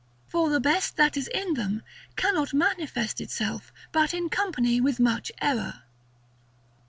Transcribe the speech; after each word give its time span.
For 0.25 0.49
the 0.49 0.59
best 0.59 0.97
that 0.97 1.15
is 1.15 1.27
in 1.27 1.53
them 1.53 1.83
cannot 2.15 2.55
manifest 2.55 3.21
itself, 3.21 3.71
but 3.91 4.15
in 4.15 4.29
company 4.29 4.81
with 4.81 4.99
much 4.99 5.31
error. 5.39 5.83